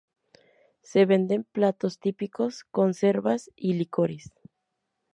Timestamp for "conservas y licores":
2.71-4.33